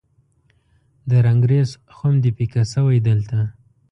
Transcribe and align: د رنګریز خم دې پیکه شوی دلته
د 1.09 1.11
رنګریز 1.25 1.69
خم 1.95 2.13
دې 2.23 2.31
پیکه 2.37 2.63
شوی 2.73 2.97
دلته 3.07 3.39